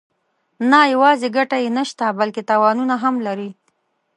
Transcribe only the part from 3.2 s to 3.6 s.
لري.